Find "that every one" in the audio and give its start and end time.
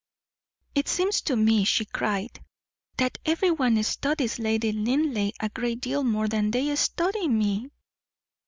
2.97-3.83